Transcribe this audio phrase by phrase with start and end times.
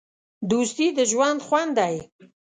[0.51, 1.95] دوستي د ژوند خوند دی.